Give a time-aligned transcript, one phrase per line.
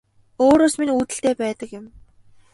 [0.45, 1.85] Өөрөөс минь үүдэлтэй байдаг юм